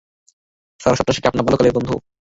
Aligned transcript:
Sir, 0.79 0.97
সন্ত্রাসীরা 0.97 1.23
কি 1.23 1.29
আপনার 1.29 1.45
বাল্যকালের 1.45 1.75
বন্ধু? 1.77 1.95